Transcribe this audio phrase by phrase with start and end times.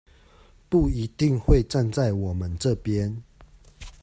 [0.67, 3.21] 不一定會站在我們這邊